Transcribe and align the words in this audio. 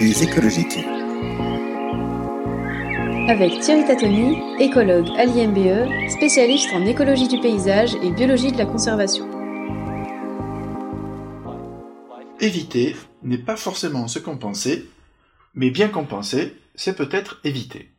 Les 0.00 0.22
écologiques. 0.22 0.78
Avec 3.28 3.58
Thierry 3.60 3.84
Tatoni, 3.84 4.38
écologue 4.60 5.08
à 5.16 5.24
l'IMBE, 5.24 6.08
spécialiste 6.08 6.72
en 6.72 6.86
écologie 6.86 7.26
du 7.26 7.40
paysage 7.40 7.96
et 7.96 8.12
biologie 8.12 8.52
de 8.52 8.58
la 8.58 8.66
conservation. 8.66 9.28
Éviter 12.38 12.94
n'est 13.24 13.38
pas 13.38 13.56
forcément 13.56 14.06
se 14.06 14.20
compenser, 14.20 14.88
mais 15.54 15.70
bien 15.70 15.88
compenser, 15.88 16.56
c'est 16.76 16.96
peut-être 16.96 17.40
éviter. 17.42 17.90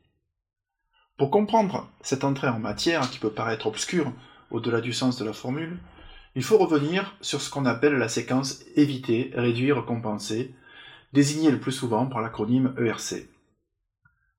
Pour 1.18 1.32
comprendre 1.32 1.90
cette 2.02 2.24
entrée 2.24 2.48
en 2.48 2.60
matière 2.60 3.10
qui 3.10 3.20
peut 3.20 3.34
paraître 3.34 3.68
obscure 3.68 4.14
au-delà 4.52 4.80
du 4.80 4.94
sens 4.94 5.18
de 5.18 5.26
la 5.26 5.34
formule, 5.34 5.78
il 6.36 6.44
faut 6.44 6.58
revenir 6.58 7.18
sur 7.20 7.42
ce 7.42 7.50
qu'on 7.50 7.66
appelle 7.66 7.96
la 7.96 8.08
séquence 8.08 8.64
éviter, 8.78 9.32
réduire, 9.34 9.86
compenser, 9.86 10.54
désignée 11.14 11.52
le 11.52 11.60
plus 11.60 11.72
souvent 11.72 12.06
par 12.06 12.22
l'acronyme 12.22 12.74
ERC. 12.78 13.28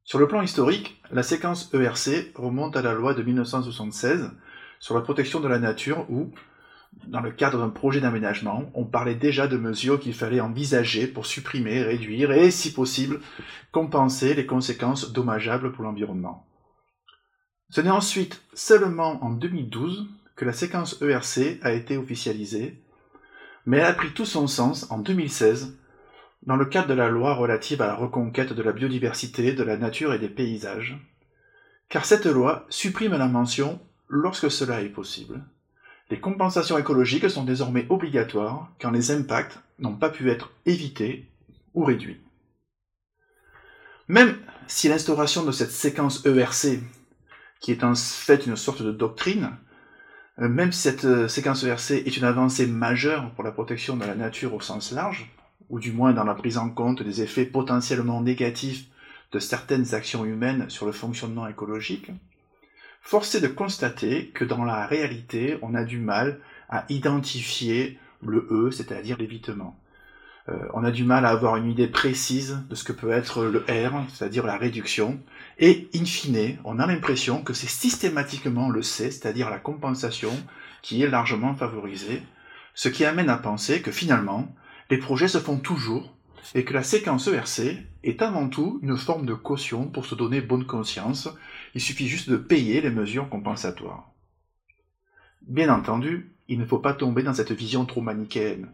Sur 0.04 0.18
le 0.18 0.28
plan 0.28 0.42
historique, 0.42 1.00
la 1.10 1.22
séquence 1.22 1.72
ERC 1.72 2.32
remonte 2.34 2.76
à 2.76 2.82
la 2.82 2.94
loi 2.94 3.14
de 3.14 3.22
1976 3.22 4.30
sur 4.78 4.94
la 4.94 5.02
protection 5.02 5.40
de 5.40 5.48
la 5.48 5.58
nature 5.58 6.06
où, 6.10 6.32
dans 7.06 7.20
le 7.20 7.30
cadre 7.30 7.58
d'un 7.58 7.68
projet 7.68 8.00
d'aménagement, 8.00 8.70
on 8.74 8.84
parlait 8.84 9.14
déjà 9.14 9.46
de 9.46 9.56
mesures 9.56 10.00
qu'il 10.00 10.14
fallait 10.14 10.40
envisager 10.40 11.06
pour 11.06 11.26
supprimer, 11.26 11.82
réduire 11.82 12.32
et, 12.32 12.50
si 12.50 12.72
possible, 12.72 13.20
compenser 13.72 14.34
les 14.34 14.46
conséquences 14.46 15.12
dommageables 15.12 15.72
pour 15.72 15.84
l'environnement. 15.84 16.46
Ce 17.68 17.80
n'est 17.80 17.90
ensuite 17.90 18.42
seulement 18.52 19.22
en 19.24 19.30
2012 19.30 20.08
que 20.34 20.44
la 20.44 20.52
séquence 20.52 21.00
ERC 21.02 21.60
a 21.62 21.72
été 21.72 21.96
officialisée, 21.96 22.82
mais 23.66 23.76
elle 23.76 23.84
a 23.84 23.92
pris 23.92 24.12
tout 24.12 24.24
son 24.24 24.48
sens 24.48 24.90
en 24.90 24.98
2016 24.98 25.76
dans 26.42 26.56
le 26.56 26.64
cadre 26.64 26.88
de 26.88 26.94
la 26.94 27.08
loi 27.08 27.34
relative 27.34 27.82
à 27.82 27.86
la 27.86 27.94
reconquête 27.94 28.52
de 28.52 28.62
la 28.62 28.72
biodiversité, 28.72 29.52
de 29.52 29.62
la 29.62 29.76
nature 29.76 30.14
et 30.14 30.18
des 30.18 30.28
paysages, 30.28 30.96
car 31.88 32.04
cette 32.04 32.26
loi 32.26 32.66
supprime 32.70 33.16
la 33.16 33.28
mention 33.28 33.80
lorsque 34.08 34.50
cela 34.50 34.82
est 34.82 34.88
possible. 34.88 35.42
Les 36.10 36.18
compensations 36.18 36.78
écologiques 36.78 37.30
sont 37.30 37.44
désormais 37.44 37.86
obligatoires 37.88 38.68
quand 38.80 38.90
les 38.90 39.10
impacts 39.10 39.60
n'ont 39.78 39.96
pas 39.96 40.10
pu 40.10 40.30
être 40.30 40.50
évités 40.66 41.28
ou 41.74 41.84
réduits. 41.84 42.20
Même 44.08 44.36
si 44.66 44.88
l'instauration 44.88 45.44
de 45.44 45.52
cette 45.52 45.70
séquence 45.70 46.26
ERC 46.26 46.80
qui 47.60 47.72
est 47.72 47.84
en 47.84 47.94
fait 47.94 48.46
une 48.46 48.56
sorte 48.56 48.82
de 48.82 48.90
doctrine, 48.90 49.50
euh, 50.40 50.48
même 50.48 50.72
si 50.72 50.80
cette 50.80 51.04
euh, 51.04 51.28
séquence 51.28 51.62
ERC 51.62 51.90
est 51.90 52.16
une 52.16 52.24
avancée 52.24 52.66
majeure 52.66 53.30
pour 53.32 53.44
la 53.44 53.52
protection 53.52 53.96
de 53.96 54.04
la 54.04 54.14
nature 54.14 54.54
au 54.54 54.60
sens 54.60 54.92
large, 54.92 55.30
ou 55.70 55.80
du 55.80 55.92
moins 55.92 56.12
dans 56.12 56.24
la 56.24 56.34
prise 56.34 56.58
en 56.58 56.68
compte 56.68 57.02
des 57.02 57.22
effets 57.22 57.46
potentiellement 57.46 58.20
négatifs 58.20 58.86
de 59.32 59.38
certaines 59.38 59.94
actions 59.94 60.24
humaines 60.24 60.68
sur 60.68 60.86
le 60.86 60.92
fonctionnement 60.92 61.46
écologique, 61.46 62.10
force 63.00 63.34
est 63.36 63.40
de 63.40 63.48
constater 63.48 64.28
que 64.34 64.44
dans 64.44 64.64
la 64.64 64.86
réalité, 64.86 65.58
on 65.62 65.74
a 65.74 65.84
du 65.84 65.98
mal 65.98 66.40
à 66.68 66.84
identifier 66.88 67.98
le 68.22 68.46
E, 68.50 68.70
c'est-à-dire 68.70 69.16
l'évitement. 69.18 69.76
Euh, 70.48 70.58
on 70.74 70.84
a 70.84 70.90
du 70.90 71.04
mal 71.04 71.24
à 71.24 71.30
avoir 71.30 71.56
une 71.56 71.70
idée 71.70 71.86
précise 71.86 72.58
de 72.68 72.74
ce 72.74 72.84
que 72.84 72.92
peut 72.92 73.12
être 73.12 73.44
le 73.44 73.60
R, 73.60 74.04
c'est-à-dire 74.12 74.46
la 74.46 74.56
réduction, 74.56 75.20
et 75.58 75.88
in 75.94 76.04
fine, 76.04 76.58
on 76.64 76.78
a 76.78 76.86
l'impression 76.86 77.42
que 77.42 77.52
c'est 77.52 77.68
systématiquement 77.68 78.68
le 78.68 78.82
C, 78.82 79.10
c'est-à-dire 79.10 79.50
la 79.50 79.58
compensation, 79.58 80.32
qui 80.82 81.02
est 81.02 81.10
largement 81.10 81.54
favorisée, 81.54 82.22
ce 82.74 82.88
qui 82.88 83.04
amène 83.04 83.28
à 83.28 83.36
penser 83.36 83.82
que 83.82 83.92
finalement, 83.92 84.52
les 84.90 84.98
projets 84.98 85.28
se 85.28 85.38
font 85.38 85.58
toujours, 85.58 86.16
et 86.54 86.64
que 86.64 86.74
la 86.74 86.82
séquence 86.82 87.28
ERC 87.28 87.78
est 88.02 88.22
avant 88.22 88.48
tout 88.48 88.80
une 88.82 88.96
forme 88.96 89.24
de 89.24 89.34
caution 89.34 89.86
pour 89.86 90.04
se 90.04 90.16
donner 90.16 90.40
bonne 90.40 90.66
conscience, 90.66 91.28
il 91.74 91.80
suffit 91.80 92.08
juste 92.08 92.28
de 92.28 92.36
payer 92.36 92.80
les 92.80 92.90
mesures 92.90 93.28
compensatoires. 93.28 94.10
Bien 95.42 95.72
entendu, 95.72 96.34
il 96.48 96.58
ne 96.58 96.66
faut 96.66 96.80
pas 96.80 96.94
tomber 96.94 97.22
dans 97.22 97.34
cette 97.34 97.52
vision 97.52 97.84
trop 97.84 98.00
manichéenne. 98.00 98.68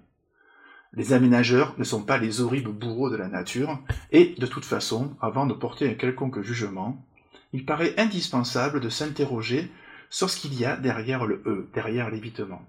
Les 0.95 1.13
aménageurs 1.13 1.75
ne 1.77 1.85
sont 1.85 2.03
pas 2.03 2.17
les 2.17 2.41
horribles 2.41 2.73
bourreaux 2.73 3.11
de 3.11 3.17
la 3.17 3.29
nature, 3.29 3.79
et 4.11 4.35
de 4.39 4.47
toute 4.47 4.65
façon, 4.65 5.15
avant 5.21 5.47
de 5.47 5.53
porter 5.53 5.91
un 5.91 5.95
quelconque 5.95 6.41
jugement, 6.41 7.05
il 7.53 7.67
paraît 7.67 7.95
indispensable 7.99 8.81
de 8.81 8.89
s'interroger 8.89 9.71
sur 10.09 10.31
ce 10.31 10.41
qu'il 10.41 10.59
y 10.59 10.65
a 10.65 10.77
derrière 10.77 11.27
le 11.27 11.43
E, 11.45 11.69
derrière 11.75 12.11
l'évitement, 12.11 12.63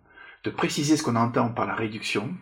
de 0.44 0.50
préciser 0.50 0.98
ce 0.98 1.04
qu'on 1.04 1.16
entend 1.16 1.50
par 1.50 1.66
la 1.66 1.76
réduction, 1.76 2.36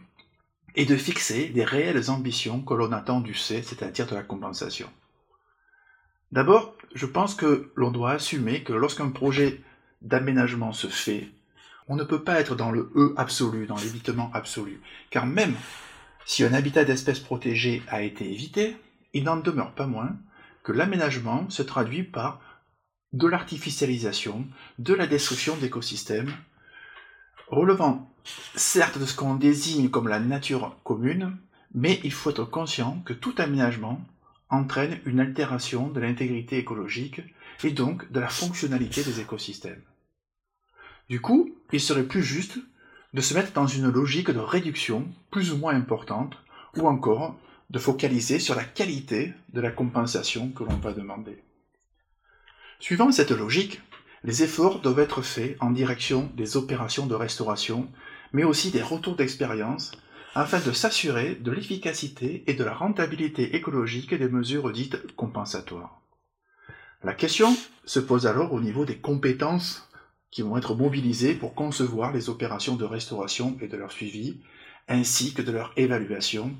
et 0.76 0.86
de 0.86 0.96
fixer 0.96 1.50
des 1.50 1.64
réelles 1.64 2.10
ambitions 2.10 2.62
que 2.62 2.74
l'on 2.74 2.92
attend 2.92 3.22
du 3.22 3.34
C, 3.34 3.62
c'est-à-dire 3.62 4.08
de 4.08 4.16
la 4.16 4.24
compensation. 4.24 4.90
D'abord, 6.32 6.76
je 6.94 7.06
pense 7.06 7.36
que 7.36 7.72
l'on 7.76 7.92
doit 7.92 8.12
assumer 8.12 8.64
que 8.64 8.74
lorsqu'un 8.74 9.10
projet 9.10 9.62
d'aménagement 10.02 10.74
se 10.74 10.88
fait, 10.88 11.30
on 11.88 11.96
ne 11.96 12.04
peut 12.04 12.24
pas 12.24 12.40
être 12.40 12.56
dans 12.56 12.72
le 12.72 12.92
E 12.96 13.14
absolu, 13.18 13.68
dans 13.68 13.78
l'évitement 13.78 14.32
absolu. 14.34 14.82
Car 15.12 15.26
même 15.26 15.56
si 16.26 16.44
un 16.44 16.54
habitat 16.54 16.84
d'espèces 16.84 17.20
protégées 17.20 17.84
a 17.88 18.02
été 18.02 18.32
évité, 18.32 18.76
il 19.14 19.24
n'en 19.24 19.38
demeure 19.38 19.74
pas 19.74 19.88
moins 19.88 20.16
que 20.64 20.72
l'aménagement 20.72 21.50
se 21.50 21.62
traduit 21.62 22.04
par 22.04 22.42
de 23.14 23.28
l'artificialisation, 23.28 24.46
de 24.80 24.94
la 24.94 25.08
destruction 25.08 25.56
d'écosystèmes, 25.56 26.32
relevant 27.48 28.12
certes 28.56 28.98
de 28.98 29.06
ce 29.06 29.16
qu'on 29.16 29.36
désigne 29.36 29.90
comme 29.90 30.08
la 30.08 30.20
nature 30.20 30.76
commune, 30.84 31.38
mais 31.74 32.00
il 32.04 32.12
faut 32.12 32.32
être 32.32 32.46
conscient 32.46 33.02
que 33.06 33.14
tout 33.14 33.36
aménagement 33.38 34.02
entraîne 34.50 35.00
une 35.06 35.20
altération 35.20 35.90
de 35.90 36.00
l'intégrité 36.00 36.58
écologique 36.58 37.22
et 37.64 37.72
donc 37.72 38.12
de 38.12 38.20
la 38.20 38.30
fonctionnalité 38.30 39.04
des 39.04 39.20
écosystèmes. 39.20 39.82
Du 41.10 41.22
coup, 41.22 41.56
il 41.72 41.80
serait 41.80 42.04
plus 42.04 42.24
juste 42.24 42.58
de 43.14 43.22
se 43.22 43.34
mettre 43.34 43.54
dans 43.54 43.68
une 43.68 43.90
logique 43.90 44.32
de 44.32 44.40
réduction 44.40 45.08
plus 45.32 45.52
ou 45.52 45.58
moins 45.58 45.76
importante, 45.76 46.38
ou 46.76 46.88
encore 46.88 47.38
de 47.70 47.80
focaliser 47.80 48.40
sur 48.40 48.56
la 48.56 48.64
qualité 48.64 49.34
de 49.54 49.62
la 49.62 49.72
compensation 49.72 50.50
que 50.50 50.64
l'on 50.64 50.76
va 50.78 50.94
demander. 50.94 51.42
Suivant 52.80 53.12
cette 53.12 53.32
logique, 53.32 53.82
les 54.24 54.44
efforts 54.44 54.82
doivent 54.82 55.00
être 55.00 55.22
faits 55.22 55.56
en 55.62 55.72
direction 55.72 56.30
des 56.36 56.58
opérations 56.58 57.06
de 57.06 57.16
restauration, 57.16 57.88
mais 58.36 58.44
aussi 58.44 58.70
des 58.70 58.82
retours 58.82 59.16
d'expérience, 59.16 59.94
afin 60.36 60.60
de 60.60 60.74
s'assurer 60.74 61.36
de 61.36 61.52
l'efficacité 61.52 62.44
et 62.48 62.54
de 62.54 62.66
la 62.66 62.74
rentabilité 62.74 63.56
écologique 63.56 64.14
des 64.14 64.28
mesures 64.28 64.74
dites 64.74 65.16
compensatoires. 65.16 66.02
La 67.02 67.14
question 67.14 67.56
se 67.86 68.02
pose 68.02 68.28
alors 68.28 68.52
au 68.52 68.60
niveau 68.60 68.84
des 68.84 68.98
compétences 68.98 69.90
qui 70.32 70.42
vont 70.42 70.58
être 70.58 70.76
mobilisés 70.76 71.34
pour 71.34 71.56
concevoir 71.56 72.12
les 72.12 72.30
opérations 72.30 72.76
de 72.76 72.84
restauration 72.84 73.56
et 73.62 73.70
de 73.70 73.78
leur 73.78 73.94
suivi, 73.94 74.42
ainsi 74.90 75.34
que 75.34 75.42
de 75.42 75.54
leur 75.54 75.72
évaluation, 75.78 76.52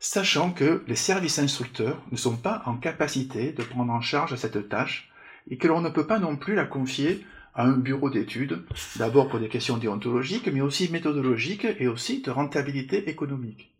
sachant 0.00 0.52
que 0.52 0.84
les 0.86 0.96
services 0.96 1.38
instructeurs 1.38 2.02
ne 2.12 2.18
sont 2.18 2.36
pas 2.36 2.62
en 2.66 2.76
capacité 2.76 3.52
de 3.52 3.62
prendre 3.62 3.92
en 3.94 4.02
charge 4.02 4.36
cette 4.36 4.68
tâche 4.68 5.10
et 5.48 5.56
que 5.56 5.66
l'on 5.66 5.80
ne 5.80 5.88
peut 5.88 6.06
pas 6.06 6.18
non 6.18 6.36
plus 6.36 6.54
la 6.54 6.66
confier 6.66 7.24
à 7.56 7.64
un 7.64 7.78
bureau 7.78 8.10
d'études, 8.10 8.64
d'abord 8.96 9.28
pour 9.28 9.40
des 9.40 9.48
questions 9.48 9.78
déontologiques, 9.78 10.48
mais 10.48 10.60
aussi 10.60 10.90
méthodologiques 10.90 11.66
et 11.80 11.88
aussi 11.88 12.20
de 12.20 12.30
rentabilité 12.30 13.08
économique. 13.08 13.72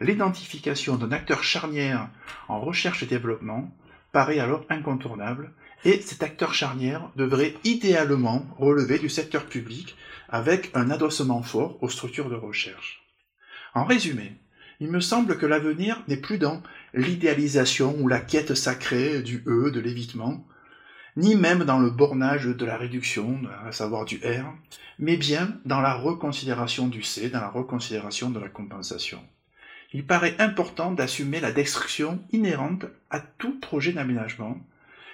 L'identification 0.00 0.96
d'un 0.96 1.12
acteur 1.12 1.44
charnière 1.44 2.08
en 2.48 2.60
recherche 2.60 3.02
et 3.02 3.06
développement 3.06 3.70
paraît 4.12 4.38
alors 4.38 4.64
incontournable 4.70 5.52
et 5.84 6.00
cet 6.00 6.22
acteur 6.22 6.54
charnière 6.54 7.10
devrait 7.14 7.54
idéalement 7.64 8.46
relever 8.58 8.98
du 8.98 9.10
secteur 9.10 9.44
public 9.44 9.94
avec 10.28 10.70
un 10.74 10.90
adossement 10.90 11.42
fort 11.42 11.78
aux 11.82 11.90
structures 11.90 12.30
de 12.30 12.34
recherche. 12.34 13.02
En 13.74 13.84
résumé, 13.84 14.32
il 14.80 14.90
me 14.90 15.00
semble 15.00 15.38
que 15.38 15.46
l'avenir 15.46 16.02
n'est 16.08 16.16
plus 16.16 16.38
dans 16.38 16.62
l'idéalisation 16.94 17.94
ou 18.00 18.08
la 18.08 18.20
quête 18.20 18.54
sacrée 18.54 19.22
du 19.22 19.44
E, 19.46 19.70
de 19.70 19.80
l'évitement, 19.80 20.46
ni 21.16 21.34
même 21.34 21.64
dans 21.64 21.78
le 21.78 21.90
bornage 21.90 22.46
de 22.46 22.64
la 22.64 22.76
réduction, 22.76 23.40
à 23.66 23.72
savoir 23.72 24.04
du 24.04 24.16
R, 24.18 24.52
mais 24.98 25.16
bien 25.16 25.58
dans 25.64 25.80
la 25.80 25.94
reconsidération 25.94 26.88
du 26.88 27.02
C, 27.02 27.28
dans 27.28 27.40
la 27.40 27.48
reconsidération 27.48 28.30
de 28.30 28.40
la 28.40 28.48
compensation. 28.48 29.20
Il 29.92 30.06
paraît 30.06 30.36
important 30.38 30.92
d'assumer 30.92 31.40
la 31.40 31.52
destruction 31.52 32.22
inhérente 32.32 32.86
à 33.10 33.20
tout 33.20 33.60
projet 33.60 33.92
d'aménagement, 33.92 34.58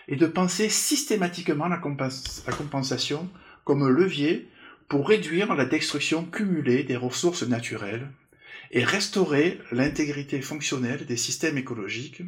et 0.09 0.17
de 0.17 0.27
penser 0.27 0.69
systématiquement 0.69 1.69
la, 1.69 1.77
compensation 1.77 3.29
comme 3.65 3.87
levier 3.87 4.49
pour 4.89 5.07
réduire 5.07 5.55
la 5.55 5.67
destruction 5.67 6.25
cumulée 6.25 6.83
des 6.83 6.97
ressources 6.97 7.43
naturelles 7.43 8.09
et 8.71 8.85
restaurer 8.85 9.61
l'intégrité 9.71 10.41
fonctionnelle 10.41 11.05
des 11.05 11.19
systèmes 11.19 11.59
écologiques 11.59 12.23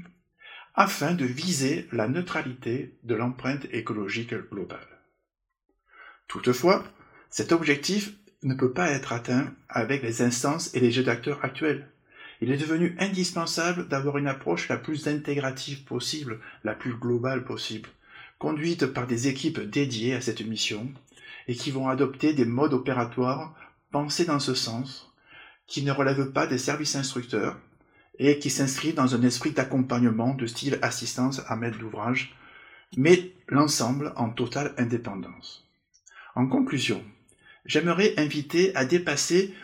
afin 0.75 1.15
de 1.15 1.25
viser 1.25 1.89
la 1.93 2.09
neutralité 2.09 2.95
de 3.03 3.15
l'empreinte 3.15 3.67
écologique 3.73 4.35
globale. 4.51 4.87
Toutefois, 6.29 6.85
cet 7.29 7.53
objectif 7.53 8.13
ne 8.43 8.55
peut 8.55 8.73
pas 8.73 8.91
être 8.91 9.13
atteint 9.13 9.55
avec 9.69 10.03
les 10.03 10.23
instances 10.23 10.75
et 10.75 10.81
les 10.81 10.93
jeux 10.93 11.03
d'acteurs 11.03 11.45
actuels, 11.45 11.89
Il 12.43 12.51
est 12.51 12.57
devenu 12.57 12.97
indispensable 12.99 13.87
d'avoir 13.89 14.17
une 14.17 14.27
approche 14.27 14.69
la 14.69 14.79
plus 14.79 15.09
intégrative 15.09 15.85
possible, 15.85 16.41
la 16.65 16.75
plus 16.75 16.95
globale 16.95 17.45
possible, 17.45 17.91
conduite 18.39 18.87
par 18.87 19.07
des 19.07 19.29
équipes 19.29 19.61
dédiées 19.61 20.15
à 20.15 20.23
cette 20.23 20.41
mission 20.41 20.91
et 21.49 21.55
qui 21.55 21.71
vont 21.71 21.89
adopter 21.89 22.33
des 22.33 22.47
modes 22.47 22.73
opératoires 22.73 23.55
pensés 23.91 24.25
dans 24.25 24.41
ce 24.41 24.55
sens, 24.55 25.13
qui 25.67 25.83
ne 25.83 25.93
relèvent 25.93 26.33
pas 26.33 26.47
des 26.47 26.59
services 26.59 26.97
instructeurs 26.97 27.59
et 28.21 28.39
qui 28.39 28.51
s'inscrivent 28.51 28.95
dans 28.95 29.15
un 29.15 29.23
esprit 29.23 29.51
d'accompagnement 29.51 30.35
de 30.35 30.47
style 30.47 30.79
assistance 30.83 31.41
à 31.49 31.57
maître 31.57 31.79
d'ouvrage, 31.79 32.37
mais 32.99 33.33
l'ensemble 33.49 34.13
en 34.15 34.29
totale 34.29 34.75
indépendance. 34.77 35.67
En 36.35 36.47
conclusion, 36.47 37.03
j'aimerais 37.65 38.13
inviter 38.19 38.77
à 38.77 38.85
dépasser 38.85 39.55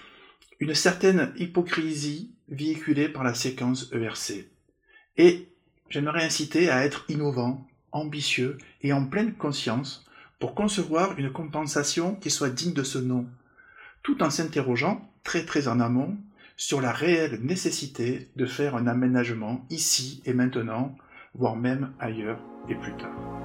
une 0.59 0.75
certaine 0.75 1.35
hypocrisie 1.37 2.31
véhiculée 2.49 3.11
par 3.11 3.25
la 3.25 3.35
séquence 3.35 3.93
ERC. 3.93 4.47
Et 5.19 5.49
j'aimerais 5.91 6.25
inciter 6.25 6.71
à 6.71 6.87
être 6.87 7.05
innovant, 7.11 7.69
ambitieux 7.93 8.57
et 8.83 8.95
en 8.95 9.05
pleine 9.05 9.35
conscience 9.35 10.07
pour 10.39 10.55
concevoir 10.55 11.19
une 11.19 11.31
compensation 11.31 12.15
qui 12.15 12.31
soit 12.31 12.51
digne 12.51 12.73
de 12.73 12.83
ce 12.83 12.99
nom, 12.99 13.27
tout 14.03 14.23
en 14.23 14.31
s'interrogeant 14.31 15.07
très 15.25 15.45
très 15.45 15.69
en 15.69 15.79
amont 15.79 16.17
sur 16.57 16.81
la 16.81 16.93
réelle 16.93 17.41
nécessité 17.43 18.31
de 18.37 18.47
faire 18.47 18.77
un 18.77 18.87
aménagement 18.87 19.67
ici 19.71 20.23
et 20.25 20.33
maintenant, 20.33 20.97
voire 21.35 21.57
même 21.57 21.93
ailleurs 21.99 22.41
et 22.69 22.75
plus 22.75 22.97
tard. 22.97 23.36